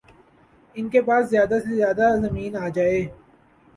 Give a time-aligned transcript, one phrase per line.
[0.75, 3.01] ان کے پاس زیادہ سے زیادہ زمین آجائے